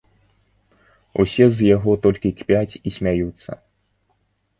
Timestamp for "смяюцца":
2.97-3.51